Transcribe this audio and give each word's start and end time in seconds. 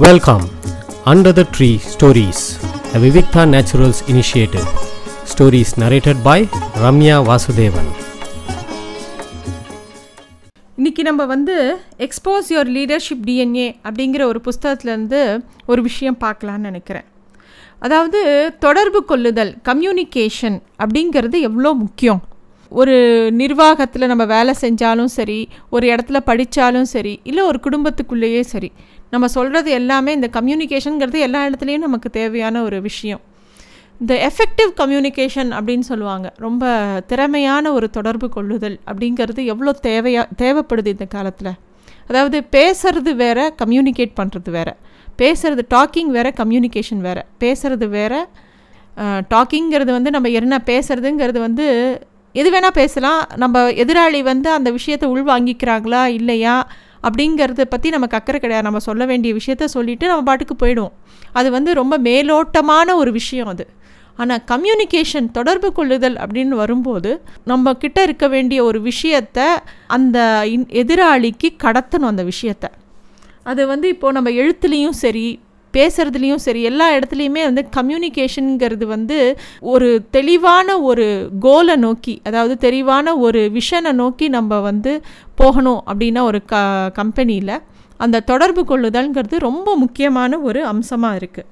Welcome 0.00 0.44
under 1.04 1.34
the 1.34 1.46
tree 1.56 1.76
stories 1.76 2.42
the 2.92 2.98
Vivikta 2.98 3.42
naturals 3.54 4.00
initiative 4.12 4.66
Stories 5.32 5.70
narrated 5.82 6.22
by 6.22 6.48
Ramya 6.82 7.16
Vasudevan 7.28 7.90
இன்னைக்கு 10.78 11.02
நம்ம 11.02 11.24
வந்து 11.24 11.56
expose 11.98 12.48
your 12.52 12.70
leadership 12.76 13.24
DNA 13.24 13.76
அப்படிங்கிற 13.84 14.22
ஒரு 14.22 14.40
புஸ்தகத்துலேருந்து 14.44 15.42
ஒரு 15.66 15.82
விஷயம் 15.82 16.18
பார்க்கலான்னு 16.20 16.68
நினைக்கிறேன். 16.70 17.04
அதாவது 17.78 18.52
தொடர்பு 18.58 19.04
கொள்ளுதல் 19.04 19.56
கம்யூனிகேஷன் 19.64 20.58
அப்படிங்கிறது 20.78 21.40
எவ்வளோ 21.40 21.72
முக்கியம்? 21.72 22.22
ஒரு 22.80 22.94
நிர்வாகத்தில் 23.32 24.10
நம்ம 24.12 24.24
வேலை 24.24 24.52
செஞ்சாலும் 24.60 25.10
சரி 25.16 25.38
ஒரு 25.74 25.86
இடத்துல 25.94 26.18
படித்தாலும் 26.24 26.88
சரி 26.94 27.14
இல்லை 27.22 27.42
ஒரு 27.44 27.58
குடும்பத்துக்குள்ளேயே 27.66 28.42
சரி 28.52 28.70
நம்ம 29.10 29.28
சொல்கிறது 29.28 29.70
எல்லாமே 29.70 30.12
இந்த 30.12 30.28
கம்யூனிகேஷனுங்கிறது 30.32 31.18
எல்லா 31.26 31.40
இடத்துலையும் 31.46 31.86
நமக்கு 31.86 32.10
தேவையான 32.10 32.62
ஒரு 32.62 32.78
விஷயம். 32.82 33.20
இந்த 34.00 34.14
எஃபெக்டிவ் 34.28 34.70
கம்யூனிகேஷன் 34.80 35.50
அப்படின்னு 35.56 35.86
சொல்லுவாங்க. 35.90 36.28
ரொம்ப 36.36 36.64
திறமையான 37.06 37.72
ஒரு 37.72 37.88
தொடர்பு 37.90 38.28
கொள்ளுதல் 38.28 38.78
அப்படிங்கிறது 38.90 39.42
எவ்வளோ 39.52 39.74
தேவையாக 39.82 40.26
தேவைப்படுது 40.42 40.86
இந்த 40.86 41.06
காலத்தில். 41.16 41.52
அதாவது 42.08 42.38
பேசுறது 42.56 43.12
வேற 43.24 43.38
கம்யூனிகேட் 43.64 44.14
பண்ணுறது 44.20 44.50
வேற. 44.58 44.70
பேசுறது 45.22 45.62
டாக்கிங் 45.74 46.10
வேற 46.16 46.28
கம்யூனிகேஷன் 46.40 47.02
வேற. 47.08 47.18
பேசுறது 47.44 47.88
வேற 47.98 48.14
டாக்கிங்கிறது 49.34 49.90
வந்து 49.98 50.10
நம்ம 50.10 50.30
என்ன 50.40 50.54
பேசுறதுங்கிறது 50.70 51.38
வந்து 51.38 51.66
எது 52.32 52.50
வேணால் 52.50 52.78
பேசலாம். 52.80 53.28
நம்ம 53.36 53.70
எதிராளி 53.70 54.22
வந்து 54.22 54.50
அந்த 54.50 54.70
விஷயத்தை 54.70 55.10
உள்வாங்கிக்கிறாங்களா? 55.10 56.04
இல்லையா? 56.04 56.70
அப்படிங்கிறத 57.02 57.64
பற்றி 57.64 57.90
நமக்கு 57.90 58.16
அக்கறை 58.16 58.40
கிடையாது. 58.40 58.66
நம்ம 58.66 58.78
சொல்ல 58.78 59.04
வேண்டிய 59.04 59.34
விஷயத்த 59.34 59.64
சொல்லிவிட்டு 59.64 60.06
நம்ம 60.06 60.22
பாட்டுக்கு 60.22 60.66
போயிடுவோம். 60.66 60.92
அது 61.32 61.50
வந்து 61.50 61.74
ரொம்ப 61.74 61.98
மேலோட்டமான 61.98 62.94
ஒரு 62.94 63.12
விஷயம் 63.12 63.46
அது. 63.46 63.66
ஆனால் 64.16 64.42
கம்யூனிகேஷன் 64.46 65.30
தொடர்பு 65.30 65.72
கொள்ளுதல் 65.72 66.14
அப்படின்னு 66.14 66.54
வரும்போது 66.62 67.22
நம்ம 67.44 67.74
கிட்ட 67.74 68.02
இருக்க 68.02 68.28
வேண்டிய 68.28 68.64
ஒரு 68.64 68.80
விஷயத்த 68.80 69.46
அந்த 69.86 70.42
இன் 70.46 70.66
எதிராளிக்கு 70.66 71.50
கடத்தணும் 71.62 72.12
அந்த 72.12 72.24
விஷயத்த. 72.24 72.66
அது 73.42 73.66
வந்து 73.66 73.88
இப்போது 73.88 74.12
நம்ம 74.12 74.30
எழுத்துலேயும் 74.30 74.98
சரி 75.04 75.40
பேசுகிறதுலேயும் 75.72 76.42
சரி 76.44 76.62
எல்லா 76.62 76.86
இடத்துலையுமே 76.96 77.42
வந்து 77.44 77.62
கம்யூனிகேஷனுங்கிறது 77.76 78.86
வந்து 78.86 79.18
ஒரு 79.60 79.88
தெளிவான 80.10 80.78
ஒரு 80.80 81.06
கோலை 81.40 81.76
நோக்கி 81.76 82.14
அதாவது 82.22 82.56
தெளிவான 82.58 83.16
ஒரு 83.16 83.50
விஷனை 83.50 83.92
நோக்கி 83.92 84.28
நம்ம 84.28 84.60
வந்து 84.60 84.94
போகணும் 85.34 85.82
அப்படின்னா 85.86 86.22
ஒரு 86.22 86.40
க 86.44 86.56
கம்பெனியில் 86.94 87.54
அந்த 88.00 88.20
தொடர்பு 88.20 88.62
கொள்ளுதல்ங்கிறது 88.64 89.36
ரொம்ப 89.38 89.76
முக்கியமான 89.76 90.38
ஒரு 90.40 90.60
அம்சமாக 90.66 91.18
இருக்குது 91.18 91.50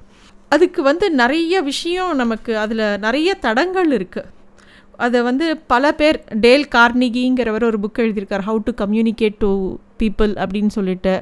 அதுக்கு 0.48 0.82
வந்து 0.82 1.06
நிறைய 1.12 1.60
விஷயம் 1.62 2.12
நமக்கு 2.14 2.52
அதில் 2.58 2.86
நிறைய 2.98 3.34
தடங்கள் 3.40 3.90
இருக்குது 3.90 4.28
அதை 4.96 5.18
வந்து 5.22 5.46
பல 5.66 5.92
பேர் 5.92 6.18
டேல் 6.40 6.66
கார்னிகிங்கிறவர் 6.68 7.64
ஒரு 7.64 7.78
புக் 7.78 8.00
எழுதியிருக்கார் 8.04 8.44
how 8.46 8.58
to 8.64 8.72
communicate 8.76 9.38
to 9.38 9.50
people 9.98 10.32
அப்படின்னு 10.42 10.66
சொல்லிட்டு. 10.66 11.14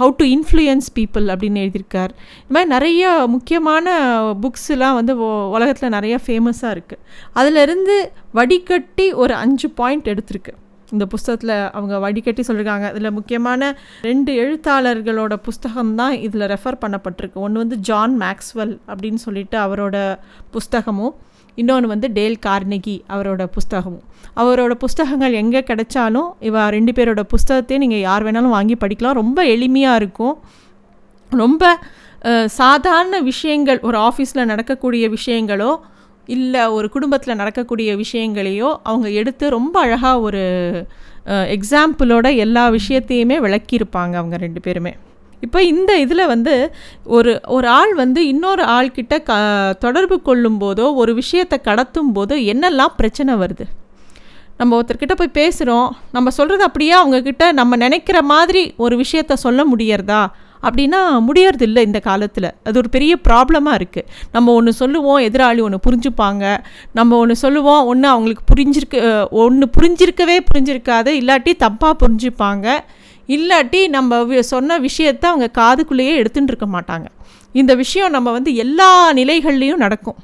ஹவு 0.00 0.12
டு 0.20 0.24
இன்ஃப்ளூயன்ஸ் 0.34 0.88
பீப்புள் 0.96 1.26
அப்படின்னு 1.32 1.62
எழுதியிருக்கார். 1.64 2.12
இது 2.42 2.54
மாதிரி 2.56 2.70
நிறைய 2.74 3.10
முக்கியமான 3.34 3.96
புக்ஸ்லாம் 4.44 4.98
வந்து 5.00 5.14
உலகத்தில் 5.56 5.94
நிறைய 5.96 6.16
ஃபேமஸாக 6.26 6.74
இருக்குது 6.76 7.02
அதிலிருந்து 7.40 7.96
வடிகட்டி 8.38 9.08
ஒரு 9.24 9.34
அஞ்சு 9.42 9.68
பாயிண்ட் 9.80 10.10
எடுத்திருக்கு. 10.14 10.54
இந்த 10.94 11.04
புஸ்தகத்தில் 11.12 11.54
அவங்க 11.76 11.94
வடிகட்டி 12.04 12.42
சொல்லியிருக்காங்க 12.48 12.88
இதில் 12.94 13.16
முக்கியமான 13.18 13.70
ரெண்டு 14.08 14.32
எழுத்தாளர்களோட 14.42 15.34
புஸ்தகம் 15.46 15.94
தான் 16.00 16.14
இதில் 16.26 16.46
ரெஃபர் 16.52 16.78
பண்ணப்பட்டிருக்கு. 16.84 17.38
ஒன்று 17.46 17.62
வந்து 17.64 17.78
ஜான் 17.88 18.14
மேக்ஸ்வெல் 18.24 18.74
அப்படின்னு 18.90 19.20
சொல்லிட்டு 19.24 19.58
அவரோட 19.66 19.96
புஸ்தகமும் 20.56 21.16
இன்னொன்று 21.60 21.88
வந்து 21.92 22.08
டேல் 22.16 22.38
கார்னகி 22.46 22.96
அவரோட 23.14 23.42
புஸ்தகமும். 23.56 24.04
அவரோட 24.42 24.72
புஸ்தகங்கள் 24.84 25.34
எங்கே 25.42 25.62
கிடைச்சாலும் 25.70 26.28
இவ 26.48 26.64
ரெண்டு 26.76 26.92
பேரோட 26.96 27.22
புஸ்தகத்தையும் 27.32 27.84
நீங்கள் 27.84 28.04
யார் 28.08 28.24
வேணாலும் 28.26 28.56
வாங்கி 28.56 28.76
படிக்கலாம். 28.82 29.18
ரொம்ப 29.22 29.38
எளிமையாக 29.54 30.00
இருக்கும். 30.02 30.34
ரொம்ப 31.32 31.64
சாதாரண 32.60 33.16
விஷயங்கள் 33.30 33.80
ஒரு 33.88 33.96
ஆஃபீஸில் 34.08 34.48
நடக்கக்கூடிய 34.52 35.04
விஷயங்களோ 35.16 35.72
இல்லை 36.34 36.62
ஒரு 36.76 36.86
குடும்பத்தில் 36.94 37.38
நடக்கக்கூடிய 37.40 37.90
விஷயங்களையோ 37.96 38.68
அவங்க 38.90 39.08
எடுத்து 39.20 39.44
ரொம்ப 39.56 39.74
அழகாக 39.86 40.24
ஒரு 40.28 40.42
எக்ஸாம்பிளோட 41.56 42.26
எல்லா 42.44 42.64
விஷயத்தையுமே 42.78 43.36
விளக்கியிருப்பாங்க 43.46 44.14
அவங்க 44.20 44.36
ரெண்டு 44.44 44.60
பேருமே. 44.66 44.92
இப்போ 45.46 45.60
இந்த 45.72 45.92
இதில் 46.04 46.30
வந்து 46.34 46.54
ஒரு 47.16 47.32
ஒரு 47.56 47.66
ஆள் 47.78 47.92
வந்து 48.02 48.20
இன்னொரு 48.32 48.64
ஆள்கிட்ட 48.76 49.16
க 49.28 49.32
தொடர்பு 49.84 50.16
கொள்ளும் 50.28 50.60
போதோ 50.62 50.86
ஒரு 51.02 51.14
விஷயத்தை 51.22 51.58
கடத்தும் 51.68 52.14
போதோ 52.16 52.36
என்னெல்லாம் 52.52 52.96
பிரச்சனை 53.00 53.34
வருது? 53.42 53.66
நம்ம 54.60 54.74
ஒருத்தர்கிட்ட 54.76 55.14
போய் 55.18 55.36
பேசுகிறோம் 55.38 55.88
நம்ம 56.16 56.28
சொல்கிறது 56.36 56.62
அப்படியே 56.68 56.92
அவங்கக்கிட்ட 57.00 57.44
நம்ம 57.60 57.76
நினைக்கிற 57.84 58.18
மாதிரி 58.32 58.62
ஒரு 58.84 58.94
விஷயத்த 59.02 59.36
சொல்ல 59.46 59.62
முடியறதா? 59.72 60.22
அப்படின்னா 60.66 61.00
முடியறது 61.26 61.64
இல்லை 61.68 61.80
இந்த 61.88 61.98
காலத்தில். 62.06 62.48
அது 62.66 62.76
ஒரு 62.82 62.88
பெரிய 62.94 63.12
ப்ராப்ளமாக 63.26 63.78
இருக்குது 63.78 64.08
நம்ம 64.34 64.52
ஒன்று 64.58 64.72
சொல்லுவோம் 64.80 65.20
எதிராளி 65.28 65.60
ஒன்று 65.66 65.78
புரிஞ்சுப்பாங்க. 65.86 66.44
நம்ம 66.98 67.18
ஒன்று 67.22 67.34
சொல்லுவோம் 67.44 67.82
ஒன்று 67.90 68.08
அவங்களுக்கு 68.12 68.44
புரிஞ்சிருக்க 68.52 69.02
ஒன்று 69.44 69.66
புரிஞ்சிருக்கவே 69.76 70.38
புரிஞ்சிருக்காது 70.50 71.12
இல்லாட்டி 71.20 71.54
தப்பாக 71.64 71.94
புரிஞ்சுப்பாங்க. 72.02 72.66
இல்லாட்டி 73.28 73.88
நம்ம 73.88 74.40
சொன்ன 74.40 74.78
விஷயத்த 74.78 75.24
அவங்க 75.32 75.48
காதுக்குள்ளேயே 75.60 76.14
எடுத்துகிட்டு 76.22 76.52
இருக்க 76.52 76.66
மாட்டாங்க. 76.66 77.06
இந்த 77.52 77.74
விஷயம் 77.74 78.10
நம்ம 78.10 78.30
வந்து 78.30 78.54
எல்லா 78.54 79.12
நிலைகள்லேயும் 79.12 79.84
நடக்கும். 79.84 80.16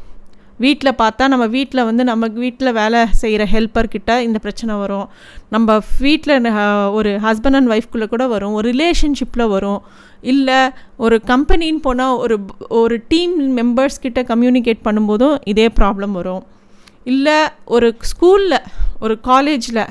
வீட்டில் 0.58 0.98
பார்த்தா 0.98 1.28
நம்ம 1.28 1.46
வீட்டில் 1.46 1.84
வந்து 1.84 2.04
நம்ம 2.04 2.26
வீட்டில் 2.26 2.72
வேலை 2.72 3.06
செய்கிற 3.10 3.44
ஹெல்ப்பர்கிட்ட 3.52 4.18
இந்த 4.18 4.38
பிரச்சனை 4.38 4.74
வரும். 4.74 5.08
நம்ம 5.50 5.78
வீட்டில் 5.98 6.50
ஒரு 6.98 7.10
ஹஸ்பண்ட் 7.24 7.56
அண்ட் 7.58 7.70
ஒய்ஃப்குள்ளே 7.72 8.08
கூட 8.08 8.26
வரும். 8.26 8.52
ஒரு 8.52 8.70
ரிலேஷன்ஷிப்பில் 8.70 9.48
வரும். 9.48 9.80
இல்லை 10.20 10.60
ஒரு 10.96 11.20
கம்பெனின்னு 11.26 11.80
போனால் 11.82 12.16
ஒரு 12.16 12.38
ஒரு 12.68 13.04
டீம் 13.08 13.34
மெம்பர்ஸ் 13.56 13.98
கிட்ட 14.00 14.22
கம்யூனிகேட் 14.22 14.84
பண்ணும்போதும் 14.84 15.36
இதே 15.44 15.66
ப்ராப்ளம் 15.80 16.14
வரும். 16.20 16.44
இல்லை 17.04 17.38
ஒரு 17.64 17.94
ஸ்கூலில் 18.10 18.58
ஒரு 19.00 19.20
காலேஜில் 19.20 19.84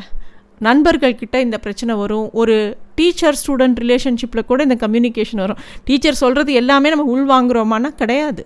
நண்பர்கள்கிட்ட 0.62 1.36
இந்த 1.40 1.58
பிரச்சனை 1.58 1.96
வரும். 1.96 2.30
ஒரு 2.42 2.78
டீச்சர் 2.96 3.40
ஸ்டூடெண்ட் 3.46 3.80
ரிலேஷன்ஷிப்பில் 3.82 4.46
கூட 4.46 4.64
இந்த 4.64 4.76
கம்யூனிகேஷன் 4.88 5.42
வரும். 5.44 5.58
டீச்சர் 5.84 6.14
சொல்கிறது 6.14 6.54
எல்லாமே 6.54 6.90
நம்ம 6.90 7.06
உள்வாங்குகிறோமானா 7.16 7.96
கிடையாது. 7.96 8.46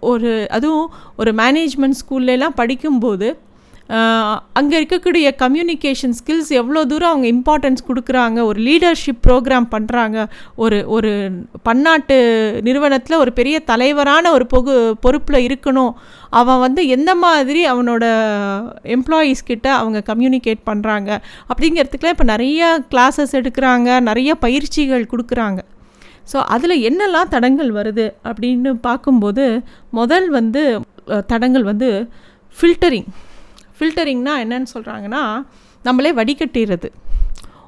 ஒரு 0.00 0.46
அதுவும் 0.50 0.90
ஒரு 1.16 1.32
மேனேஜ்மெண்ட் 1.32 1.98
ஸ்கூல்லலாம் 2.02 2.54
படிக்கும்போது 2.54 3.38
அங்கே 4.56 4.74
இருக்கக்கூடிய 4.80 5.26
கம்யூனிகேஷன் 5.42 6.14
ஸ்கில்ஸ் 6.18 6.50
எவ்வளோ 6.60 6.80
தூரம் 6.90 7.12
அவங்க 7.12 7.26
இம்பார்ட்டன்ஸ் 7.32 7.82
கொடுக்குறாங்க 7.88 8.38
ஒரு 8.50 8.58
லீடர்ஷிப் 8.68 9.18
ப்ரோக்ராம் 9.26 9.66
பண்ணுறாங்க 9.74 10.18
ஒரு 10.64 10.78
ஒரு 10.96 11.10
பன்னாட்டு 11.68 12.16
நிறுவனத்தில் 12.68 13.16
ஒரு 13.22 13.32
பெரிய 13.38 13.56
தலைவரான 13.70 14.32
ஒரு 14.36 14.44
பொகு 14.54 14.74
பொறுப்பில் 15.04 15.44
இருக்கணும். 15.48 15.92
அவன் 16.40 16.62
வந்து 16.64 16.82
எந்த 16.96 17.14
மாதிரி 17.24 17.62
அவனோட 17.72 18.04
எம்ப்ளாயீஸ் 18.96 19.42
கிட்ட 19.50 19.68
அவங்க 19.80 20.02
கம்யூனிகேட் 20.10 20.62
பண்ணுறாங்க 20.70 21.10
அப்படிங்கிறதுக்குலாம் 21.50 22.16
இப்போ 22.16 22.28
நிறைய 22.34 22.70
கிளாஸஸ் 22.94 23.34
எடுக்கிறாங்க 23.40 24.00
நிறைய 24.00 24.34
பயிற்சிகள் 24.44 25.10
கொடுக்குறாங்க. 25.12 25.60
ஸோ 26.32 26.38
அதில் 26.54 26.76
என்னெல்லாம் 26.88 27.32
தடங்கள் 27.34 27.70
வருது 27.78 28.06
அப்படின்னு 28.30 28.72
பார்க்கும்போது 28.88 29.46
முதல் 29.90 30.28
வந்து 30.30 30.62
தடங்கள் 31.32 31.68
வந்து 31.70 31.90
ஃபில்டரிங் 32.56 33.10
ஃபில்டரிங்னா 33.82 34.32
என்னன்னு 34.44 34.66
சொல்கிறாங்கன்னா 34.74 35.44
நம்மளே 35.82 36.12
வடிகட்டிடுறது 36.14 36.88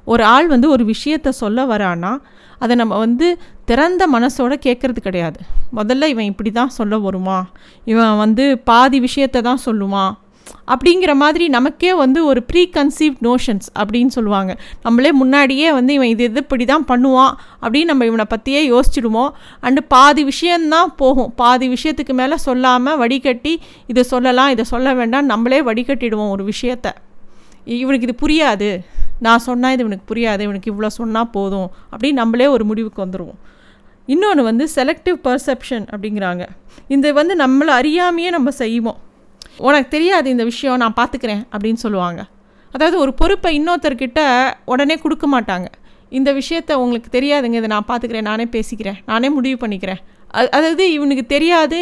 ஒரு 0.04 0.24
ஆள் 0.24 0.46
வந்து 0.46 0.70
ஒரு 0.70 0.84
விஷயத்த 0.84 1.28
சொல்ல 1.28 1.66
வரானா 1.66 2.18
அதை 2.58 2.76
நம்ம 2.76 2.98
வந்து 2.98 3.38
திறந்த 3.64 4.08
மனசோட 4.12 4.52
கேட்குறது 4.66 5.00
கிடையாது. 5.00 5.38
முதல்ல 5.76 6.04
இவன் 6.04 6.24
இப்படி 6.24 6.50
தான் 6.50 6.68
சொல்ல 6.68 6.98
வருமா 6.98 7.46
இவன் 7.84 8.16
வந்து 8.16 8.58
பாதி 8.58 9.00
விஷயத்தை 9.00 9.42
தான் 9.42 9.58
சொல்லுவான். 9.64 10.12
அப்படிங்கிற 10.72 11.12
மாதிரி 11.22 11.48
நமக்கே 11.48 11.94
வந்து 11.94 12.24
ஒரு 12.30 12.42
ப்ரீ 12.42 12.62
கன்சீவ் 12.76 13.14
நோஷன்ஸ் 13.26 13.68
அப்படின்னு 13.80 14.12
சொல்லுவாங்க. 14.16 14.52
நம்மளே 14.82 15.12
முன்னாடியே 15.12 15.72
வந்து 15.72 15.92
இவன் 15.98 16.10
இது 16.14 16.24
இது 16.24 16.40
இப்படி 16.44 16.64
தான் 16.64 16.84
பண்ணுவான் 16.88 17.32
அப்படின்னு 17.62 17.90
நம்ம 17.92 18.04
இவனை 18.10 18.26
பற்றியே 18.34 18.62
யோசிச்சிடுவோம். 18.72 19.30
அண்டு 19.66 19.82
பாதி 19.94 20.24
விஷயந்தான் 20.24 20.92
போகும். 20.96 21.32
பாதி 21.42 21.68
விஷயத்துக்கு 21.74 22.14
மேலே 22.20 22.36
சொல்லாமல் 22.36 22.98
வடிகட்டி 23.02 23.54
இதை 23.86 24.02
சொல்லலாம் 24.02 24.50
இதை 24.50 24.64
சொல்ல 24.64 24.94
வேண்டாம் 24.94 25.30
நம்மளே 25.32 25.62
வடிகட்டிடுவோம் 25.62 26.34
ஒரு 26.36 26.44
விஷயத்த. 26.52 26.90
இவனுக்கு 27.64 28.08
இது 28.08 28.16
புரியாது. 28.26 28.70
நான் 29.20 29.42
சொன்னால் 29.48 29.72
இது 29.72 29.82
இவனுக்கு 29.84 30.14
புரியாது. 30.14 30.40
இவனுக்கு 30.40 30.72
இவ்வளோ 30.72 30.92
சொன்னால் 31.00 31.30
போதும் 31.30 31.68
அப்படின்னு 31.92 32.20
நம்மளே 32.22 32.46
ஒரு 32.46 32.64
முடிவுக்கு 32.64 33.06
வந்துடுவோம் 33.06 33.40
இன்னொன்று 34.08 34.42
வந்து 34.42 34.64
செலக்டிவ் 34.76 35.18
பர்செப்ஷன் 35.26 35.84
அப்படிங்கிறாங்க. 35.92 36.44
இந்த 36.94 37.12
வந்து 37.12 37.34
நம்மளை 37.44 37.72
அறியாமையே 37.80 38.30
நம்ம 38.36 38.50
செய்வோம். 38.62 38.98
உனக்கு 39.58 39.88
தெரியாது 39.88 40.26
இந்த 40.30 40.44
விஷயம் 40.44 40.82
நான் 40.82 40.98
பார்த்துக்கிறேன் 41.00 41.42
அப்படின்னு 41.52 41.80
சொல்லுவாங்க. 41.84 42.20
அதாவது 42.74 42.96
ஒரு 42.98 43.14
பொறுப்பை 43.20 43.50
இன்னொருத்தர்கிட்ட 43.58 44.20
உடனே 44.72 44.96
கொடுக்க 45.04 45.26
மாட்டாங்க. 45.34 45.66
இந்த 46.12 46.30
விஷயத்த 46.32 46.72
உங்களுக்கு 46.72 47.10
தெரியாதுங்க 47.18 47.56
இதை 47.60 47.70
நான் 47.74 47.88
பார்த்துக்கிறேன் 47.90 48.28
நானே 48.30 48.46
பேசிக்கிறேன் 48.56 48.98
நானே 49.10 49.28
முடிவு 49.28 49.66
பண்ணிக்கிறேன். 49.66 50.00
அது 50.30 50.48
அதாவது 50.58 50.92
இவனுக்கு 50.92 51.26
தெரியாது. 51.26 51.80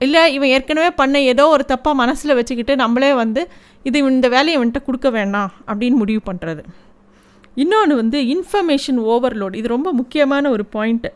இல்லை 0.00 0.32
இவன் 0.34 0.48
ஏற்கனவே 0.48 0.90
பண்ண 0.90 1.20
ஏதோ 1.20 1.44
ஒரு 1.48 1.64
தப்பாக 1.72 1.94
மனசில் 1.94 2.36
வச்சுக்கிட்டு 2.38 2.74
நம்மளே 2.76 3.12
வந்து 3.12 3.42
இது 3.82 3.98
இந்த 3.98 4.28
வேலையை 4.28 4.58
வந்துட்டு 4.60 4.82
கொடுக்க 4.84 5.08
வேண்டாம் 5.10 5.50
அப்படின்னு 5.66 5.96
முடிவு 6.02 6.20
பண்ணுறது 6.30 6.62
இன்னொன்று 7.54 7.94
வந்து 7.96 8.18
இன்ஃபர்மேஷன் 8.34 8.98
ஓவர்லோட் 9.12 9.56
இது 9.56 9.68
ரொம்ப 9.68 9.92
முக்கியமான 9.92 10.50
ஒரு 10.50 10.64
பாயிண்ட்டு 10.74 11.10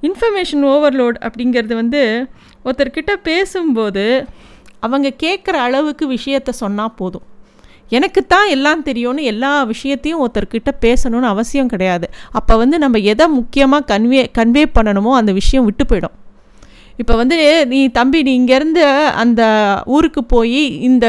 இன்ஃபர்மேஷன் 0.00 0.64
ஓவர்லோட் 0.64 1.18
அப்படிங்கிறது 1.26 1.74
வந்து 1.74 2.02
ஒருத்தர்கிட்ட 2.64 3.12
பேசும்போது 3.22 4.26
அவங்க 4.86 5.08
கேட்குற 5.24 5.56
அளவுக்கு 5.68 6.04
விஷயத்த 6.16 6.50
சொன்னால் 6.62 6.96
போதும். 7.00 7.26
எனக்கு 7.96 8.20
தான் 8.32 8.48
எல்லாம் 8.54 8.82
தெரியும்னு 8.88 9.22
எல்லா 9.30 9.50
விஷயத்தையும் 9.72 10.20
ஒருத்தர்கிட்ட 10.24 10.70
பேசணும்னு 10.84 11.32
அவசியம் 11.32 11.72
கிடையாது. 11.72 12.06
அப்போ 12.38 12.54
வந்து 12.62 12.76
நம்ம 12.84 13.00
எதை 13.12 13.26
முக்கியமாக 13.38 13.88
கன்வே 13.90 14.22
கன்வே 14.38 14.64
பண்ணணுமோ 14.76 15.10
அந்த 15.20 15.32
விஷயம் 15.40 15.66
விட்டு 15.68 15.86
போயிடும். 15.90 16.14
இப்போ 17.02 17.14
வந்து 17.20 17.36
நீ 17.70 17.78
தம்பி 17.98 18.18
நீ 18.26 18.32
இங்கேருந்து 18.40 18.82
அந்த 19.22 19.42
ஊருக்கு 19.94 20.22
போய் 20.34 20.60
இந்த 20.88 21.06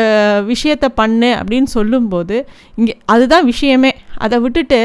விஷயத்த 0.52 0.86
பண்ணு 1.00 1.30
அப்படின்னு 1.40 1.70
சொல்லும்போது 1.78 2.38
இங்கே 2.80 2.94
அதுதான் 3.14 3.46
விஷயமே. 3.52 3.92
அதை 4.26 4.38
விட்டுட்டு 4.46 4.80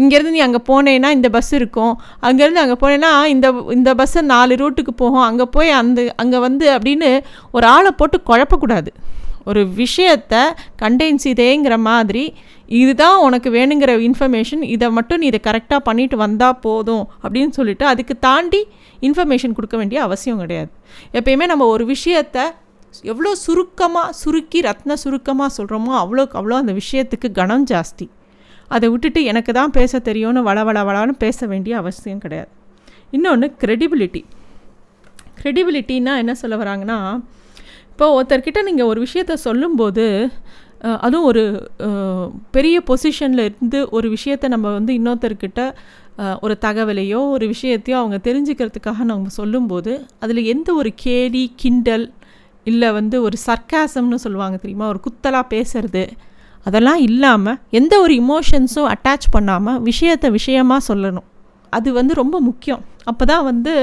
இங்கேருந்து 0.00 0.34
நீ 0.36 0.42
அங்கே 0.46 0.60
போனேன்னா 0.70 1.08
இந்த 1.16 1.28
பஸ் 1.36 1.52
இருக்கும். 1.58 1.94
அங்கேருந்து 2.26 2.62
அங்கே 2.64 2.76
போனேன்னா 2.82 3.10
இந்த 3.34 3.48
இந்த 3.76 3.90
பஸ்ஸை 4.00 4.22
நாலு 4.34 4.54
ரூட்டுக்கு 4.62 4.92
போகும். 5.02 5.26
அங்கே 5.30 5.46
போய் 5.56 5.72
அந்த 5.80 6.00
அங்கே 6.24 6.38
வந்து 6.46 6.66
அப்படின்னு 6.76 7.10
ஒரு 7.56 7.66
ஆளை 7.74 7.92
போட்டு 8.00 8.18
குழப்பக்கூடாது. 8.30 8.92
ஒரு 9.50 9.62
விஷயத்த 9.82 10.34
கண்டென்ஸ் 10.82 11.24
இதேங்கிற 11.32 11.76
மாதிரி 11.88 12.24
இதுதான் 12.80 13.16
உனக்கு 13.26 13.48
வேணுங்கிற 13.56 13.92
இன்ஃபர்மேஷன் 14.08 14.62
இதை 14.74 14.88
மட்டும் 14.98 15.20
நீ 15.22 15.26
இதை 15.30 15.40
கரெக்டாக 15.48 15.80
பண்ணிட்டு 15.88 16.16
வந்தால் 16.22 16.60
போதும் 16.66 17.04
அப்படின்னு 17.24 17.52
சொல்லிட்டு 17.58 17.84
அதுக்கு 17.92 18.14
தாண்டி 18.26 18.60
இன்ஃபர்மேஷன் 19.08 19.56
கொடுக்க 19.56 19.76
வேண்டிய 19.80 20.00
அவசியம் 20.06 20.40
கிடையாது. 20.42 20.70
எப்பயுமே 21.18 21.48
நம்ம 21.52 21.66
ஒரு 21.74 21.86
விஷயத்த 21.94 22.38
எவ்வளோ 23.12 23.30
சுருக்கமாக 23.44 24.08
சுருக்கி 24.22 24.60
ரத்ன 24.68 24.96
சுருக்கமாக 25.04 25.50
சொல்கிறோமோ 25.58 25.92
அவ்வளோக்கு 26.02 26.38
அவ்வளோ 26.40 26.56
அந்த 26.62 26.74
விஷயத்துக்கு 26.80 27.30
கனம் 27.40 27.66
ஜாஸ்தி. 27.72 28.06
அதை 28.74 28.86
விட்டுட்டு 28.88 29.20
எனக்கு 29.24 29.52
தான் 29.52 29.70
பேச 29.70 29.98
தெரியும்னு 29.98 30.42
வள 30.42 30.58
வள 30.64 30.78
வளன்னு 30.88 31.14
பேச 31.18 31.46
வேண்டிய 31.46 31.76
அவசியம் 31.76 32.22
கிடையாது. 32.24 32.50
இன்னொன்று 33.10 33.46
க்ரெடிபிலிட்டி 33.62 34.22
க்ரெடிபிலிட்டின்னா 35.40 36.12
என்ன 36.22 36.34
சொல்ல 36.34 36.56
வராங்கன்னா 36.56 36.98
இப்போ 37.92 38.06
ஒருத்தர்கிட்ட 38.16 38.60
நீங்கள் 38.62 38.86
ஒரு 38.86 39.00
விஷயத்த 39.06 39.32
சொல்லும்போது 39.46 40.06
அதுவும் 41.00 41.26
ஒரு 41.26 41.42
பெரிய 42.50 42.76
பொசிஷனில் 42.88 43.42
இருந்து 43.48 43.80
ஒரு 43.90 44.06
விஷயத்த 44.16 44.48
நம்ம 44.48 44.72
வந்து 44.72 44.92
இன்னொருத்தர்கிட்ட 44.98 45.60
ஒரு 46.40 46.54
தகவலையோ 46.60 47.20
ஒரு 47.34 47.44
விஷயத்தையோ 47.54 47.96
அவங்க 48.00 48.18
தெரிஞ்சுக்கிறதுக்காக 48.24 49.04
நம்ம 49.10 49.34
சொல்லும்போது 49.40 49.92
அதில் 50.20 50.42
எந்த 50.44 50.68
ஒரு 50.74 50.90
கேலி 51.04 51.44
கிண்டல் 51.56 52.06
இல்லை 52.66 52.88
வந்து 52.92 53.16
ஒரு 53.22 53.36
சர்க்காசம்னு 53.46 54.18
சொல்லுவாங்க 54.24 54.56
தெரியுமா? 54.56 54.86
ஒரு 54.88 55.00
குத்தலாக 55.06 55.46
பேசுறது 55.54 56.04
அதெல்லாம் 56.66 57.00
இல்லாமல் 57.08 57.58
எந்த 57.78 57.94
ஒரு 58.04 58.14
இமோஷன்ஸும் 58.22 58.90
அட்டாச் 58.94 59.26
பண்ணாமல் 59.30 59.80
விஷயத்தை 59.88 60.28
விஷயமாக 60.38 60.86
சொல்லணும். 60.88 61.26
அது 61.76 61.88
வந்து 61.98 62.12
ரொம்ப 62.22 62.36
முக்கியம். 62.48 62.82
அப்போ 63.10 63.24
தான் 63.32 63.44
வந்து 63.50 63.74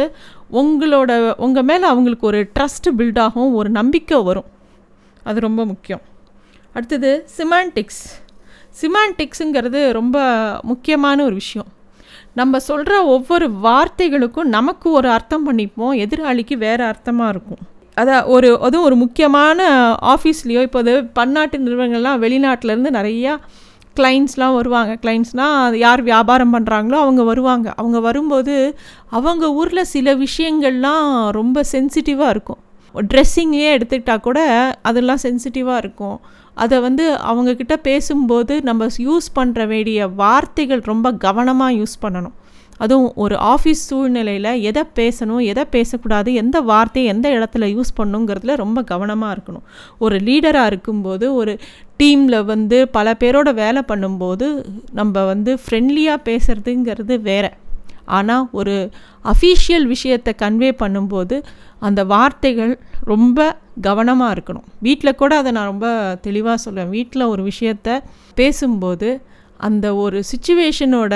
உங்களோட 0.62 1.12
உங்கள் 1.46 1.68
மேலே 1.70 1.86
அவங்களுக்கு 1.94 2.26
ஒரு 2.32 2.40
ட்ரஸ்ட் 2.56 2.88
பில்ட் 2.98 3.20
ஆகும் 3.26 3.52
ஒரு 3.60 3.70
நம்பிக்கை 3.80 4.20
வரும். 4.30 4.50
அது 5.30 5.40
ரொம்ப 5.48 5.62
முக்கியம். 5.72 6.04
அடுத்தது 6.76 7.12
சிமான்டிக்ஸ் 7.38 8.04
சிமான்டிக்ஸுங்கிறது 8.82 9.80
ரொம்ப 10.00 10.18
முக்கியமான 10.72 11.24
ஒரு 11.28 11.36
விஷயம். 11.42 11.70
நம்ம 12.40 12.60
சொல்கிற 12.70 12.94
ஒவ்வொரு 13.16 13.48
வார்த்தைகளுக்கும் 13.64 14.54
நமக்கு 14.58 14.88
ஒரு 15.00 15.08
அர்த்தம் 15.16 15.46
பண்ணிப்போம் 15.48 15.94
எதிராளிக்கு 16.06 16.56
வேறு 16.66 16.84
அர்த்தமாக 16.92 17.34
இருக்கும். 17.36 17.62
அதான் 18.00 18.26
ஒரு 18.36 18.50
அதுவும் 18.66 18.88
ஒரு 18.90 18.96
முக்கியமான 19.04 19.60
ஆஃபீஸ்லேயோ 20.14 20.62
இப்போ 20.68 20.80
அது 20.84 20.94
பன்னாட்டு 21.20 21.58
நிறுவனங்கள்லாம் 21.58 22.22
வெளிநாட்டிலேருந்து 22.26 22.92
நிறையா 23.00 23.34
கிளைண்ட்ஸ்லாம் 23.98 24.56
வருவாங்க. 24.58 24.92
கிளைண்ட்ஸ்னால் 25.04 25.76
யார் 25.86 26.02
வியாபாரம் 26.02 26.54
பண்ணுறாங்களோ 26.56 26.98
அவங்க 27.06 27.22
வருவாங்க. 27.24 27.68
அவங்க 27.76 28.00
வரும்போது 28.00 28.56
அவங்க 29.18 29.46
ஊரில் 29.54 29.90
சில 29.94 30.16
விஷயங்கள்லாம் 30.26 31.08
ரொம்ப 31.40 31.64
சென்சிட்டிவாக 31.72 32.34
இருக்கும். 32.36 32.62
ட்ரெஸ்ஸிங்லேயே 32.96 33.72
எடுத்துக்கிட்டால் 33.78 34.26
கூட 34.28 34.40
அதெல்லாம் 34.90 35.24
சென்சிட்டிவாக 35.24 35.82
இருக்கும். 35.84 36.18
அதை 36.64 36.78
வந்து 36.80 37.06
அவங்கக்கிட்ட 37.32 37.76
பேசும்போது 37.90 38.54
நம்ம 38.70 38.88
யூஸ் 39.08 39.28
பண்ணுற 39.36 39.68
வேண்டிய 39.68 40.08
வார்த்தைகள் 40.22 40.82
ரொம்ப 40.92 41.12
கவனமாக 41.26 41.78
யூஸ் 41.80 41.96
பண்ணணும். 42.02 42.36
அதுவும் 42.84 43.12
ஒரு 43.24 43.36
ஆஃபீஸ் 43.54 43.84
சூழ்நிலையில் 43.90 44.52
எதை 44.70 44.84
பேசணும் 45.00 45.44
எதை 45.52 45.64
பேசக்கூடாது 45.76 46.30
எந்த 46.42 46.58
வார்த்தையை 46.72 47.08
எந்த 47.14 47.28
இடத்துல 47.38 47.68
யூஸ் 47.76 47.98
பண்ணுங்கிறதுல 48.00 48.56
ரொம்ப 48.64 48.80
கவனமாக 48.92 49.36
இருக்கணும். 49.36 49.66
ஒரு 49.98 50.18
லீடராக 50.28 50.72
இருக்கும்போது 50.72 51.28
ஒரு 51.40 51.56
டீமில் 52.02 52.46
வந்து 52.52 52.78
பல 52.98 53.16
பேரோட 53.24 53.50
வேலை 53.54 53.82
பண்ணும்போது 53.88 54.48
நம்ம 55.00 55.26
வந்து 55.32 55.54
ஃப்ரெண்ட்லியாக 55.64 56.26
பேசுகிறதுங்கிறது 56.30 57.18
வேறு. 57.32 57.52
ஆனால் 58.18 58.46
ஒரு 58.60 58.76
அஃபீஷியல் 59.32 59.86
விஷயத்தை 59.94 60.32
கன்வே 60.44 60.70
பண்ணும்போது 60.84 61.36
அந்த 61.88 62.02
வார்த்தைகள் 62.14 62.72
ரொம்ப 63.12 63.40
கவனமாக 63.88 64.34
இருக்கணும். 64.36 64.66
வீட்டில் 64.88 65.20
கூட 65.22 65.34
அதை 65.38 65.52
நான் 65.58 65.72
ரொம்ப 65.74 65.88
தெளிவாக 66.22 66.58
சொல்லுவேன். 66.66 66.94
வீட்டில் 66.98 67.32
ஒரு 67.34 67.44
விஷயத்த 67.52 68.00
பேசும்போது 68.40 69.10
அந்த 69.68 69.88
ஒரு 69.96 70.18
சுச்சுவேஷனோட 70.32 71.16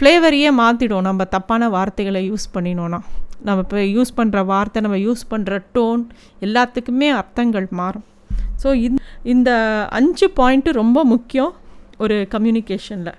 ஃப்ளேவரையே 0.00 0.50
மாற்றிடும் 0.58 1.06
நம்ம 1.06 1.22
தப்பான 1.24 1.62
வார்த்தைகளை 1.68 2.20
யூஸ் 2.30 2.44
பண்ணினோன்னா 2.54 2.98
நம்ம 3.46 3.62
இப்போ 3.64 3.78
யூஸ் 3.96 4.10
பண்ணுற 4.16 4.38
வார்த்தை 4.50 4.82
நம்ம 4.82 4.96
யூஸ் 4.96 5.22
பண்ணுற 5.30 5.54
டோன் 5.74 6.02
எல்லாத்துக்குமே 6.46 7.08
அர்த்தங்கள் 7.18 7.66
மாறும். 7.80 8.06
ஸோ 8.62 8.68
இந்த 9.34 9.50
அஞ்சு 9.98 10.26
பாயிண்ட்டு 10.38 10.72
ரொம்ப 10.80 11.04
முக்கியம் 11.04 11.52
ஒரு 11.98 12.16
கம்யூனிகேஷனில் 12.34 13.18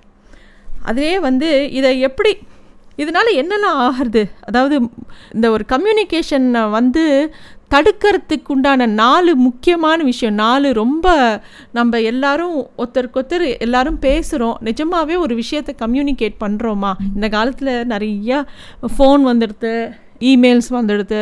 அதே 0.91 1.11
வந்து 1.27 1.49
இதை 1.71 1.91
எப்படி 1.99 2.31
இதனால் 2.95 3.31
என்னெல்லாம் 3.41 3.79
ஆகிறது? 3.87 4.23
அதாவது 4.41 4.75
இந்த 5.35 5.49
ஒரு 5.51 5.65
கம்யூனிகேஷனை 5.73 6.63
வந்து 6.69 7.03
தடுக்கிறதுக்கு 7.73 8.51
உண்டான 8.53 8.87
நாலு 9.01 9.31
முக்கியமான 9.45 9.97
விஷயம். 10.09 10.35
நாலு 10.43 10.67
ரொம்ப 10.79 11.15
நம்ம 11.77 11.99
எல்லாரும் 12.11 12.55
ஒருத்தருக்கு 12.81 13.19
ஒருத்தர் 13.21 13.45
எல்லாரும் 13.65 13.99
பேசுகிறோம் 14.05 14.57
நிஜமாகவே 14.67 15.15
ஒரு 15.25 15.35
விஷயத்தை 15.41 15.73
கம்யூனிகேட் 15.83 16.37
பண்ணுறோமா 16.43 16.91
இந்த 17.15 17.29
காலத்தில் 17.35 17.73
நிறையா 17.93 18.39
ஃபோன் 18.95 19.23
வந்துடுது 19.31 19.73
இமெயில்ஸ் 20.31 20.71
வந்துடுது. 20.77 21.21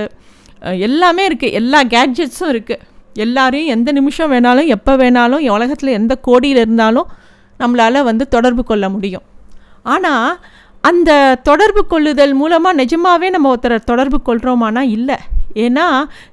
எல்லாமே 0.88 1.26
இருக்குது 1.30 1.58
எல்லா 1.62 1.82
கேட்ஜெட்ஸும் 1.96 2.52
இருக்குது 2.54 2.86
எல்லாரையும் 3.26 3.74
எந்த 3.76 3.90
நிமிஷம் 3.98 4.32
வேணாலும் 4.34 4.72
எப்போ 4.76 4.94
வேணாலும் 5.02 5.46
உலகத்தில் 5.58 5.98
எந்த 6.00 6.14
கோடியில் 6.28 6.62
இருந்தாலும் 6.64 7.10
நம்மளால் 7.60 8.08
வந்து 8.10 8.26
தொடர்பு 8.36 8.64
கொள்ள 8.72 8.86
முடியும். 8.96 9.26
ஆனால் 9.94 10.30
அந்த 10.90 11.12
தொடர்பு 11.50 11.82
கொள்ளுதல் 11.94 12.34
மூலமாக 12.42 12.80
நிஜமாகவே 12.82 13.30
நம்ம 13.36 13.50
ஒருத்தரை 13.56 13.80
தொடர்பு 13.92 14.18
கொள்கிறோமானா 14.28 14.84
இல்லை. 14.98 15.18
ஏன்னா 15.66 15.86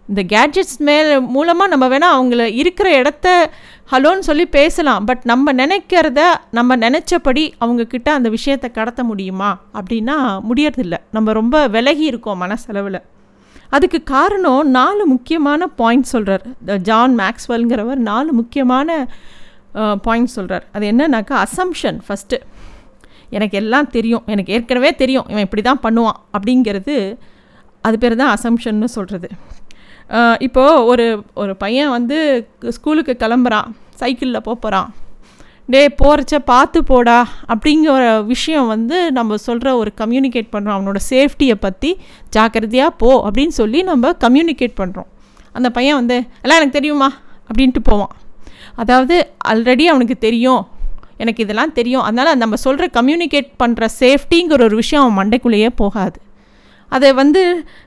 இந்த 0.09 0.23
கேட்ஜெட்ஸ் 0.35 0.79
மேலே 0.89 1.13
மூலமாக 1.35 1.71
நம்ம 1.73 1.87
வேணால் 1.93 2.17
அவங்கள 2.17 2.45
இருக்கிற 2.63 2.89
இடத்த 3.01 3.27
ஹலோன்னு 3.93 4.27
சொல்லி 4.29 4.47
பேசலாம். 4.59 5.05
பட் 5.09 5.23
நம்ம 5.31 5.53
நினைக்கிறத 5.63 6.21
நம்ம 6.59 6.77
நினச்சபடி 6.85 7.45
அவங்கக்கிட்ட 7.65 8.09
அந்த 8.19 8.29
விஷயத்தை 8.37 8.71
கடத்த 8.71 9.03
முடியுமா? 9.11 9.51
அப்படின்னா 9.79 10.17
முடியறதில்ல. 10.49 10.97
நம்ம 11.17 11.33
ரொம்ப 11.33 11.57
விலகி 11.77 12.05
இருக்கோம் 12.13 12.43
மனசளவில். 12.45 13.01
அதுக்கு 13.77 13.99
காரணம் 14.03 14.67
நாலு 14.71 15.05
முக்கியமான 15.07 15.67
பாயிண்ட் 15.81 16.09
சொல்கிறார் 16.13 16.45
ஜான் 16.89 17.15
மேக்ஸ்வெல்ங்கிறவர் 17.21 18.03
நாலு 18.11 18.33
முக்கியமான 18.33 18.99
பாயிண்ட் 20.03 20.35
சொல்கிறார் 20.35 20.67
அது 20.73 20.85
என்னன்னாக்கா 20.93 21.37
அசம்ஷன் 21.47 21.99
ஃபஸ்ட்டு 22.07 22.37
எனக்கு 23.37 23.57
எல்லாம் 23.61 23.89
தெரியும். 23.97 24.23
எனக்கு 24.33 24.53
ஏற்கனவே 24.53 24.91
தெரியும். 24.95 25.27
இவன் 25.33 25.45
இப்படி 25.47 25.63
தான் 25.63 25.83
பண்ணுவான். 25.87 26.21
அப்படிங்கிறது 26.37 26.97
அது 27.87 27.97
பேர் 28.03 28.21
தான் 28.23 28.33
அசம்ஷன்னு 28.37 28.89
சொல்கிறது 28.97 29.31
இப்போது 30.47 30.85
ஒரு 30.91 31.07
ஒரு 31.35 31.53
பையன் 31.57 31.95
வந்து 31.97 32.19
ஸ்கூலுக்கு 32.77 33.15
கிளம்புறான் 33.23 33.69
சைக்கிளில் 34.01 34.47
போகிறான் 34.49 34.91
டே 35.69 35.81
போகிறச்ச 36.01 36.35
பார்த்து 36.51 36.79
போடா 36.85 37.19
அப்படிங்கிற 37.53 38.03
விஷயம் 38.27 38.67
வந்து 38.67 38.97
நம்ம 39.13 39.37
சொல்கிற 39.47 39.69
ஒரு 39.77 39.91
கம்யூனிகேட் 40.01 40.53
பண்ணுறோம் 40.53 40.77
அவனோட 40.77 40.99
சேஃப்டியை 41.13 41.57
பற்றி 41.67 41.91
ஜாக்கிரதையாக 42.37 42.93
போ 43.03 43.11
அப்படின்னு 43.27 43.55
சொல்லி 43.61 43.81
நம்ம 43.83 44.13
கம்யூனிகேட் 44.25 44.77
பண்ணுறோம் 44.83 45.11
அந்த 45.55 45.69
பையன் 45.71 45.99
வந்து 46.01 46.17
எல்லாம் 46.45 46.59
எனக்கு 46.61 46.79
தெரியுமா? 46.79 47.09
அப்படின்ட்டு 47.49 47.83
போவான். 47.83 48.15
அதாவது 48.75 49.17
ஆல்ரெடி 49.51 49.85
அவனுக்கு 49.93 50.17
தெரியும். 50.19 50.63
எனக்கு 51.23 51.43
இதெல்லாம் 51.45 51.73
தெரியும். 51.73 52.05
அதனால் 52.09 52.41
நம்ம 52.43 52.57
சொல்கிற 52.57 52.87
கம்யூனிகேட் 52.99 53.51
பண்ணுற 53.63 53.89
சேஃப்டிங்கிற 54.01 54.63
ஒரு 54.69 54.77
விஷயம் 54.83 55.05
அவன் 55.05 55.19
மண்டைக்குள்ளேயே 55.21 55.71
போகாது. 55.83 56.19
அதை 56.89 57.13
வந்து 57.13 57.43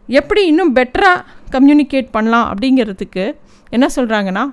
எப்படி 0.07 0.41
இன்னும் 0.45 0.75
பெட்டராக 0.75 1.25
கம்யூனிகேட் 1.51 2.09
பண்ணலாம் 2.11 2.47
அப்படிங்கிறதுக்கு 2.51 3.23
என்ன 3.69 3.87
சொல்கிறாங்கன்னா 3.95 4.43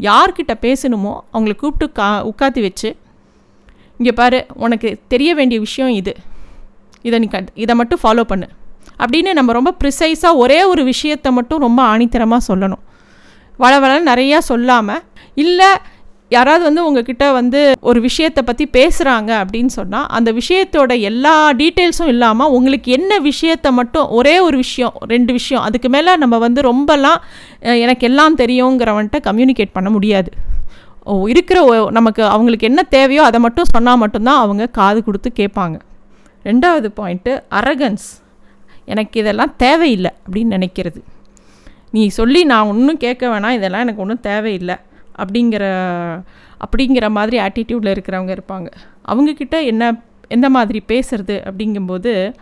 யார்கிட்ட 0.00 0.52
பேசணுமோ 0.66 1.12
அவங்கள 1.32 1.54
கூப்பிட்டு 1.56 1.92
கா 1.92 2.08
உட்காத்தி 2.30 2.60
வச்சு 2.60 2.90
இங்கே 3.98 4.12
பாரு 4.12 4.46
உனக்கு 4.54 4.88
தெரிய 5.08 5.34
வேண்டிய 5.34 5.60
விஷயம் 5.60 5.90
இது. 5.90 6.12
இதை 7.02 7.18
நீ 7.18 7.26
கட் 7.26 7.50
இதை 7.54 7.74
மட்டும் 7.74 8.00
ஃபாலோ 8.02 8.22
பண்ணு. 8.22 8.46
அப்படின்னு 9.02 9.32
நம்ம 9.32 9.52
ரொம்ப 9.52 9.74
ப்ரிசைஸாக 9.84 10.40
ஒரே 10.44 10.64
ஒரு 10.64 10.84
விஷயத்தை 10.84 11.32
மட்டும் 11.32 11.58
ரொம்ப 11.58 11.80
ஆணித்தரமாக 11.92 12.46
சொல்லணும். 12.48 12.82
வள 13.56 13.78
வள 13.78 13.92
நிறையா 14.14 14.38
சொல்லாமல் 14.38 15.02
இல்லை 15.34 15.70
யாராவது 16.34 16.62
வந்து 16.68 16.84
உங்ககிட்ட 16.88 17.24
வந்து 17.38 17.60
ஒரு 17.90 17.98
விஷயத்தை 18.06 18.42
பற்றி 18.48 18.64
பேசுகிறாங்க 18.76 19.30
அப்படின்னு 19.42 19.72
சொன்னால் 19.78 20.06
அந்த 20.16 20.30
விஷயத்தோட 20.38 20.92
எல்லா 21.10 21.34
டீட்டெயில்ஸும் 21.60 22.10
இல்லாமல் 22.14 22.52
உங்களுக்கு 22.56 22.88
என்ன 22.98 23.18
விஷயத்தை 23.30 23.70
மட்டும் 23.78 24.06
ஒரே 24.18 24.34
ஒரு 24.46 24.56
விஷயம் 24.64 24.94
ரெண்டு 25.12 25.32
விஷயம் 25.38 25.64
அதுக்கு 25.68 25.90
மேலே 25.94 26.12
நம்ம 26.22 26.38
வந்து 26.46 26.62
ரொம்பலாம் 26.70 27.20
எனக்கு 27.84 28.06
எல்லாம் 28.10 28.38
தெரியுங்கிறவன்ட்ட 28.42 29.20
கம்யூனிகேட் 29.28 29.76
பண்ண 29.76 29.90
முடியாது. 29.96 30.30
ஓ 31.10 31.12
இருக்கிற 31.32 31.60
நமக்கு 31.98 32.22
அவங்களுக்கு 32.34 32.68
என்ன 32.70 32.82
தேவையோ 32.96 33.22
அதை 33.28 33.40
மட்டும் 33.46 33.70
சொன்னால் 33.74 34.00
மட்டும்தான் 34.02 34.42
அவங்க 34.44 34.66
காது 34.78 35.00
கொடுத்து 35.06 35.30
கேட்பாங்க. 35.40 35.76
ரெண்டாவது 36.44 36.88
பாயிண்ட்டு 36.98 37.32
அரகன்ஸ் 37.60 38.08
எனக்கு 38.92 39.16
இதெல்லாம் 39.22 39.52
தேவையில்லை 39.64 40.12
அப்படின்னு 40.22 40.56
நினைக்கிறது. 40.58 41.00
நீ 41.96 42.04
சொல்லி 42.20 42.40
நான் 42.52 42.70
ஒன்றும் 42.72 43.02
கேட்க 43.04 43.22
வேணாம் 43.32 43.56
இதெல்லாம் 43.58 43.84
எனக்கு 43.86 44.02
ஒன்றும் 44.04 44.24
தேவையில்லை. 44.30 44.76
அப்படிங்கிற 45.16 45.64
அப்படிங்கிற 46.64 47.10
மாதிரி 47.10 47.38
ஆட்டிடியூடில் 47.38 47.94
இருக்கிறவங்க 47.94 48.36
இருப்பாங்க. 48.36 48.68
அவங்கக்கிட்ட 49.08 49.64
என்ன 49.64 50.02
எந்த 50.28 50.50
மாதிரி 50.50 50.82
பேசுறது 50.88 51.36
அப்படிங்கும்போது 51.48 52.34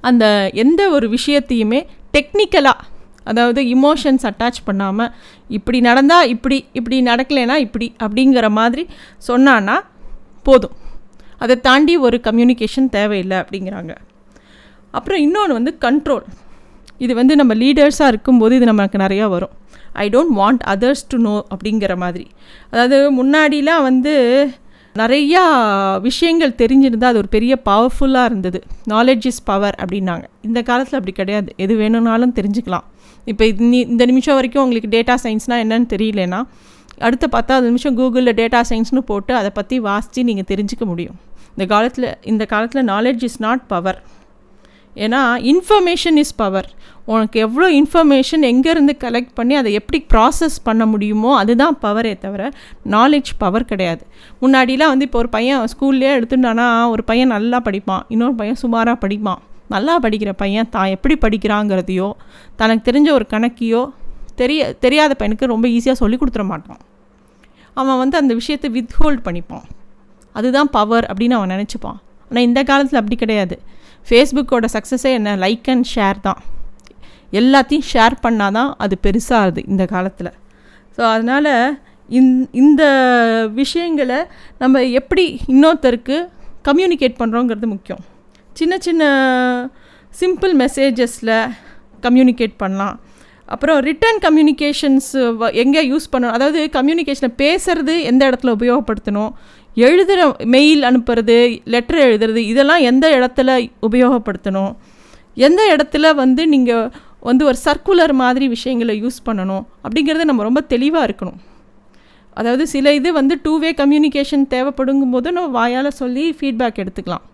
அந்த 0.00 0.50
எந்த 0.52 0.90
ஒரு 0.90 1.06
விஷயத்தையுமே 1.08 1.86
டெக்னிக்கலாக 2.12 2.84
அதாவது 3.24 3.60
இமோஷன்ஸ் 3.62 4.24
அட்டாச் 4.30 4.58
பண்ணாமல் 4.64 5.12
இப்படி 5.48 5.80
நடந்தால் 5.80 6.28
இப்படி 6.28 6.64
இப்படி 6.72 7.02
நடக்கலைன்னா 7.02 7.54
இப்படி 7.54 7.96
அப்படிங்கிற 7.98 8.48
மாதிரி 8.50 8.86
சொன்னான்னா 9.18 9.84
போதும். 10.42 10.76
அதை 11.38 11.60
தாண்டி 11.60 11.96
ஒரு 11.96 12.20
கம்யூனிகேஷன் 12.22 12.88
தேவையில்லை 12.88 13.38
அப்படிங்கிறாங்க. 13.38 13.94
அப்புறம் 14.90 15.20
இன்னொன்று 15.20 15.52
வந்து 15.52 15.76
கண்ட்ரோல் 15.80 16.26
இது 16.98 17.14
வந்து 17.14 17.36
நம்ம 17.36 17.54
லீடர்ஸாக 17.54 18.06
இருக்கும்போது 18.06 18.56
இது 18.56 18.64
நமக்கு 18.64 18.98
நிறையா 18.98 19.28
வரும். 19.28 19.50
I 20.04 20.06
don't 20.14 20.34
want 20.40 20.62
others 20.74 21.04
to 21.12 21.18
know 21.26 21.34
அப்படிங்கிற 21.54 21.94
மாதிரி. 22.04 22.26
அதாவது 22.70 22.98
முன்னாடிலாம் 23.18 23.84
வந்து 23.88 24.14
நிறையா 25.00 25.42
விஷயங்கள் 26.08 26.58
தெரிஞ்சிருந்தால் 26.60 27.12
அது 27.12 27.20
ஒரு 27.22 27.30
பெரிய 27.34 27.54
பவர்ஃபுல்லாக 27.68 28.30
இருந்தது. 28.30 28.60
நாலேஜ் 28.92 29.26
இஸ் 29.30 29.42
பவர் 29.50 29.76
அப்படின்னாங்க. 29.82 30.24
இந்த 30.48 30.60
காலத்தில் 30.68 30.98
அப்படி 30.98 31.14
கிடையாது. 31.20 31.50
எது 31.64 31.74
வேணும்னாலும் 31.82 32.34
தெரிஞ்சுக்கலாம். 32.38 32.86
இப்போ 33.32 33.44
இந்த 33.86 34.02
நிமிஷம் 34.10 34.36
வரைக்கும் 34.38 34.64
உங்களுக்கு 34.64 34.90
டேட்டா 34.96 35.14
சயின்ஸ்னால் 35.24 35.62
என்னன்னு 35.64 35.88
தெரியலனா 35.94 36.40
அடுத்த 37.06 37.26
பத்தாவது 37.36 37.66
நிமிஷம் 37.70 37.96
கூகுளில் 37.98 38.36
டேட்டா 38.40 38.60
சயின்ஸ்னு 38.70 39.02
போட்டு 39.10 39.32
அதை 39.40 39.50
பற்றி 39.58 39.76
வாசித்து 39.86 40.20
நீங்கள் 40.28 40.48
தெரிஞ்சுக்க 40.52 40.84
முடியும். 40.92 41.16
இந்த 41.54 41.64
காலத்தில் 41.72 42.08
இந்த 42.32 42.44
காலத்தில் 42.52 42.88
நாலேஜ் 42.92 43.22
இஸ் 43.28 43.40
நாட் 43.46 43.64
பவர் 43.72 43.98
ஏன்னா 45.04 45.20
இன்ஃபர்மேஷன் 45.52 46.18
இஸ் 46.22 46.36
பவர் 46.42 46.68
உனக்கு 47.12 47.38
எவ்வளோ 47.46 47.66
இன்ஃபர்மேஷன் 47.80 48.44
எங்கேருந்து 48.50 48.92
கலெக்ட் 49.04 49.34
பண்ணி 49.38 49.54
அதை 49.60 49.70
எப்படி 49.80 49.98
ப்ராசஸ் 50.12 50.56
பண்ண 50.68 50.82
முடியுமோ 50.92 51.30
அதுதான் 51.40 51.76
பவரே 51.84 52.12
தவிர 52.24 52.42
நாலேஜ் 52.94 53.30
பவர் 53.42 53.68
கிடையாது. 53.72 54.02
முன்னாடிலாம் 54.42 54.92
வந்து 54.92 55.06
இப்போ 55.08 55.18
ஒரு 55.22 55.30
பையன் 55.36 55.60
ஸ்கூல்லேயே 55.72 56.14
எடுத்துட்டானா 56.18 56.66
ஒரு 56.94 57.04
பையன் 57.10 57.32
நல்லா 57.36 57.60
படிப்பான். 57.68 58.02
இன்னொரு 58.14 58.34
பையன் 58.40 58.60
சுமாராக 58.62 58.96
படிப்பான். 59.04 59.40
நல்லா 59.74 59.94
படிக்கிற 60.04 60.32
பையன் 60.42 60.72
தான் 60.74 60.90
எப்படி 60.96 61.14
படிக்கிறாங்கிறதையோ 61.24 62.08
தனக்கு 62.60 62.84
தெரிஞ்ச 62.90 63.08
ஒரு 63.18 63.26
கணக்கையோ 63.34 63.84
தெரிய 64.40 64.60
தெரியாத 64.84 65.12
பையனுக்கு 65.20 65.52
ரொம்ப 65.54 65.66
ஈஸியாக 65.76 65.98
சொல்லி 66.02 66.16
கொடுத்துட 66.20 66.44
மாட்டான். 66.52 66.82
அவன் 67.80 68.00
வந்து 68.02 68.16
அந்த 68.22 68.32
விஷயத்தை 68.40 68.68
வித்ஹோல்ட் 68.76 69.24
பண்ணிப்பான். 69.26 69.66
அதுதான் 70.38 70.70
பவர் 70.76 71.06
அப்படின்னு 71.10 71.38
அவன் 71.38 71.52
நினச்சிப்பான். 71.54 71.98
ஆனால் 72.30 72.46
இந்த 72.48 72.60
காலத்தில் 72.70 73.00
அப்படி 73.00 73.16
கிடையாது. 73.22 73.56
ஃபேஸ்புக்கோட 74.08 74.66
சக்ஸஸே 74.76 75.10
என்ன? 75.18 75.30
லைக் 75.44 75.68
அண்ட் 75.72 75.86
ஷேர் 75.94 76.18
தான். 76.26 76.40
எல்லாத்தையும் 77.40 77.86
ஷேர் 77.92 78.14
பண்ணால் 78.24 78.56
தான் 78.58 78.70
அது 78.84 78.94
பெருசாகுது 79.06 79.60
இந்த 79.72 79.84
காலத்தில். 79.94 80.32
ஸோ 80.96 81.02
அதனால் 81.14 81.52
இந் 82.18 82.30
இந்த 82.62 82.82
விஷயங்களை 83.60 84.18
நம்ம 84.62 84.82
எப்படி 85.00 85.24
இன்னொருத்தருக்கு 85.54 86.16
கம்யூனிகேட் 86.68 87.18
பண்ணுறோங்கிறது 87.22 87.68
முக்கியம். 87.74 88.04
சின்ன 88.60 88.74
சின்ன 88.86 89.02
சிம்பிள் 90.20 90.54
மெசேஜஸில் 90.62 91.34
கம்யூனிகேட் 92.06 92.54
பண்ணலாம். 92.62 92.96
அப்புறம் 93.54 93.78
ரிட்டன் 93.88 94.18
கம்யூனிகேஷன்ஸ் 94.26 95.10
எங்கே 95.62 95.82
யூஸ் 95.90 96.06
பண்ணணும்? 96.12 96.34
அதாவது 96.36 96.60
கம்யூனிகேஷனை 96.76 97.30
பேசுறது 97.42 97.94
எந்த 98.10 98.22
இடத்துல 98.30 98.54
உபயோகப்படுத்தணும்? 98.56 99.32
எழுதுகிற 99.86 100.20
மெயில் 100.54 100.82
அனுப்புறது 100.90 101.36
லெட்டர் 101.74 102.00
எழுதுறது 102.08 102.42
இதெல்லாம் 102.52 102.84
எந்த 102.90 103.06
இடத்துல 103.18 103.58
உபயோகப்படுத்தணும்? 103.88 104.72
எந்த 105.48 105.62
இடத்துல 105.74 106.14
வந்து 106.22 106.42
நீங்கள் 106.54 106.88
வந்து 107.28 107.44
ஒரு 107.50 107.58
சர்க்குலர் 107.64 108.14
மாதிரி 108.22 108.46
விஷயங்களை 108.54 108.94
யூஸ் 109.04 109.20
பண்ணணும்? 109.26 109.64
அப்படிங்கிறது 109.84 110.30
நம்ம 110.30 110.42
ரொம்ப 110.48 110.60
தெளிவாக 110.72 111.06
இருக்கணும். 111.08 111.38
அதாவது 112.40 112.64
சில 112.72 112.92
இது 112.98 113.10
வந்து 113.18 113.34
டூ 113.44 113.52
வே 113.62 113.70
கம்யூனிகேஷன் 113.82 114.44
தேவைப்படுங்கும் 114.54 115.14
போது 115.14 115.28
நம்ம 115.36 115.48
வாயால் 115.58 115.98
சொல்லி 116.00 116.24
ஃபீட்பேக் 116.38 116.80
எடுத்துக்கலாம். 116.82 117.24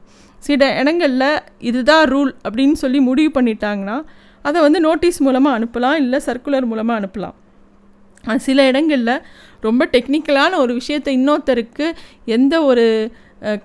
சில 0.48 0.68
இடங்களில் 0.80 1.30
இதுதான் 1.70 2.04
ரூல் 2.12 2.30
அப்படின்னு 2.48 2.76
சொல்லி 2.82 3.00
முடிவு 3.08 3.30
பண்ணிட்டாங்கன்னா 3.38 3.96
அதை 4.48 4.58
வந்து 4.66 4.78
நோட்டீஸ் 4.86 5.18
மூலமாக 5.26 5.56
அனுப்பலாம் 5.58 5.98
இல்லை 6.02 6.18
சர்க்குலர் 6.26 6.70
மூலமாக 6.72 7.00
அனுப்பலாம். 7.00 7.36
சில 8.46 8.64
இடங்களில் 8.70 9.14
ரொம்ப 9.66 9.82
டெக்னிக்கலான 9.94 10.52
ஒரு 10.64 10.72
விஷயத்தை 10.80 11.12
இன்னொருத்தருக்கு 11.18 11.86
எந்த 12.36 12.54
ஒரு 12.70 12.86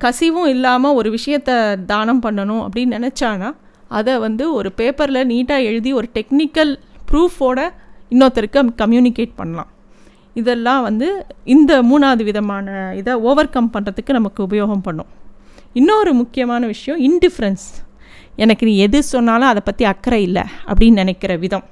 கசிவும் 0.04 0.50
இல்லாமல் 0.56 0.98
ஒரு 1.00 1.10
விஷயத்தை 1.16 1.56
தானம் 1.92 2.22
பண்ணணும் 2.26 2.62
அப்படின்னு 2.66 2.98
நினச்சானா 2.98 3.50
அதை 3.98 4.14
வந்து 4.26 4.46
ஒரு 4.60 4.70
பேப்பரில் 4.80 5.28
நீட்டாக 5.32 5.68
எழுதி 5.70 5.92
ஒரு 6.00 6.08
டெக்னிக்கல் 6.18 6.72
ப்ரூஃபோட 7.12 7.60
இன்னொருத்தருக்கு 8.14 8.64
கம்யூனிகேட் 8.82 9.38
பண்ணலாம். 9.40 9.70
இதெல்லாம் 10.42 10.82
வந்து 10.88 11.08
இந்த 11.56 11.74
மூணாவது 11.90 12.24
விதமான 12.30 12.68
இதை 13.00 13.14
ஓவர் 13.30 13.54
கம் 13.54 13.72
பண்ணுறதுக்கு 13.76 14.18
நமக்கு 14.18 14.40
உபயோகம் 14.48 14.84
பண்ணும். 14.88 15.12
இன்னொரு 15.80 16.12
முக்கியமான 16.22 16.66
விஷயம் 16.74 17.00
இன்டிஃப்ரென்ஸ் 17.10 17.66
எனக்கு 18.44 18.64
நீ 18.70 18.74
எது 18.86 19.00
சொன்னாலும் 19.14 19.50
அதை 19.52 19.62
பற்றி 19.68 19.84
அக்கறை 19.92 20.22
இல்லை 20.28 20.44
அப்படின்னு 20.70 21.02
நினைக்கிற 21.04 21.32
விதம். 21.44 21.66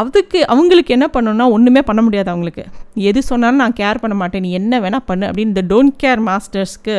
அதுக்கு 0.00 0.38
அவங்களுக்கு 0.52 0.90
என்ன 0.96 1.06
பண்ணணும்னா 1.14 1.46
ஒன்றுமே 1.56 1.82
பண்ண 1.88 2.00
முடியாது 2.06 2.28
அவங்களுக்கு. 2.32 2.64
எது 3.10 3.20
சொன்னாலும் 3.30 3.62
நான் 3.62 3.76
கேர் 3.80 4.00
பண்ண 4.02 4.14
மாட்டேன். 4.22 4.42
நீ 4.46 4.50
என்ன 4.60 4.80
வேணால் 4.84 5.06
பண்ணு 5.10 5.24
அப்படின்னு 5.28 5.52
இந்த 5.54 5.64
டோன்ட் 5.72 5.94
கேர் 6.02 6.22
மாஸ்டர்ஸ்க்கு 6.28 6.96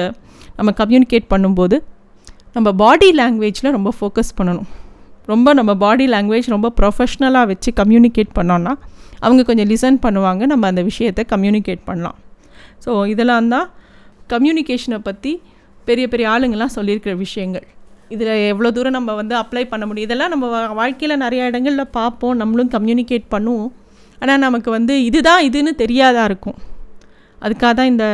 நம்ம 0.60 0.72
கம்யூனிகேட் 0.82 1.28
பண்ணும்போது 1.34 1.78
நம்ம 2.56 2.70
பாடி 2.84 3.10
லாங்குவேஜில் 3.22 3.74
ரொம்ப 3.78 3.90
ஃபோக்கஸ் 3.98 4.32
பண்ணணும். 4.38 4.70
ரொம்ப 5.32 5.48
நம்ம 5.60 5.72
பாடி 5.84 6.06
லாங்குவேஜ் 6.14 6.48
ரொம்ப 6.56 6.68
ப்ரொஃபஷ்னலாக 6.80 7.46
வச்சு 7.52 7.70
கம்யூனிகேட் 7.82 8.32
பண்ணோன்னா 8.40 8.74
அவங்க 9.26 9.42
கொஞ்சம் 9.50 9.70
லிசன் 9.72 10.00
பண்ணுவாங்க. 10.06 10.44
நம்ம 10.52 10.64
அந்த 10.72 10.82
விஷயத்தை 10.90 11.24
கம்யூனிகேட் 11.34 11.82
பண்ணலாம். 11.90 12.18
ஸோ 12.84 12.92
இதெல்லாம் 13.14 13.54
தான் 13.56 13.68
கம்யூனிகேஷனை 14.34 15.00
பற்றி 15.10 15.32
பெரிய 15.90 16.06
பெரிய 16.14 16.26
ஆளுங்கள்லாம் 16.34 16.76
சொல்லியிருக்கிற 16.78 17.14
விஷயங்கள். 17.26 17.68
இதில் 18.16 18.32
எவ்வளோ 18.52 18.70
தூரம் 18.76 18.98
நம்ம 18.98 19.14
வந்து 19.20 19.36
அப்ளை 19.42 19.64
பண்ண 19.72 19.84
முடியும்? 19.88 20.08
இதெல்லாம் 20.10 20.34
நம்ம 20.34 20.48
வாழ்க்கையில் 20.80 21.22
நிறைய 21.24 21.50
இடங்களில் 21.52 21.94
பார்ப்போம் 21.98 22.40
நம்மளும் 22.42 22.72
கம்யூனிகேட் 22.76 23.28
பண்ணுவோம். 23.36 23.72
ஆனால் 24.22 24.44
நமக்கு 24.46 24.70
வந்து 24.78 24.94
இதுதான் 25.10 25.46
இதுன்னு 25.48 25.74
தெரியாதா 25.84 26.24
இருக்கும். 26.30 26.58
அதுக்காக 27.46 27.74
தான் 27.80 27.92
இந்த 27.94 28.06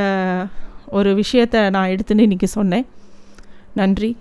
ஒரு 1.00 1.12
விஷயத்தை 1.22 1.62
நான் 1.76 1.92
எடுத்துன்னு 1.94 2.26
இன்றைக்கி 2.28 2.50
சொன்னேன். 2.58 2.86
நன்றி. 3.82 4.12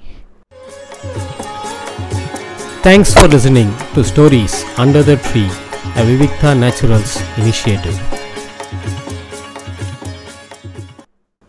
Thanks 2.86 3.12
for 3.16 3.30
listening 3.34 3.72
to 3.94 4.02
stories 4.10 4.56
under 4.84 5.06
the 5.10 5.14
tree 5.28 5.44
a 6.00 6.04
Vivikta 6.10 6.52
naturals 6.64 7.14
initiative 7.40 7.98